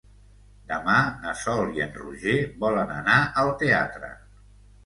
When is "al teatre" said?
3.43-4.11